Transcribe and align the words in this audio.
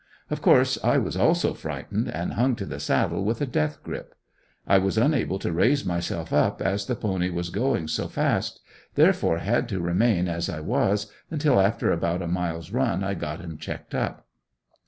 Of 0.31 0.41
course 0.41 0.79
I 0.83 0.97
was 0.97 1.15
also 1.15 1.53
frightened 1.53 2.07
and 2.09 2.33
hung 2.33 2.55
to 2.55 2.65
the 2.65 2.79
saddle 2.79 3.23
with 3.23 3.39
a 3.39 3.45
death 3.45 3.83
grip. 3.83 4.15
I 4.65 4.79
was 4.79 4.97
unable 4.97 5.37
to 5.37 5.51
raise 5.51 5.85
myself 5.85 6.33
up 6.33 6.59
as 6.59 6.87
the 6.87 6.95
pony 6.95 7.29
was 7.29 7.51
going 7.51 7.87
so 7.87 8.07
fast, 8.07 8.61
therefore 8.95 9.37
had 9.37 9.69
to 9.69 9.79
remain 9.79 10.27
as 10.27 10.49
I 10.49 10.59
was, 10.59 11.13
until 11.29 11.59
after 11.61 11.91
about 11.91 12.23
a 12.23 12.27
mile's 12.27 12.71
run 12.71 13.03
I 13.03 13.13
got 13.13 13.41
him 13.41 13.59
checked 13.59 13.93
up. 13.93 14.25